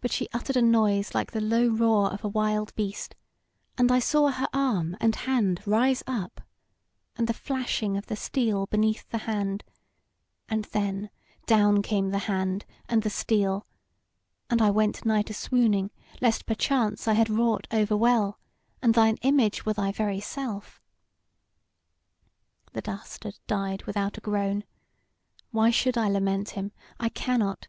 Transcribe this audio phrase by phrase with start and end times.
[0.00, 3.16] But she uttered a noise like the low roar of a wild beast,
[3.76, 6.40] and I saw her arm and hand rise up,
[7.16, 9.62] and the flashing of the steel beneath the hand,
[10.48, 11.10] and then
[11.44, 13.66] down came the hand and the steel,
[14.48, 15.90] and I went nigh to swooning
[16.22, 18.40] lest perchance I had wrought over well,
[18.80, 20.80] and thine image were thy very self.
[22.72, 24.64] The dastard died without a groan:
[25.50, 26.72] why should I lament him?
[26.98, 27.68] I cannot.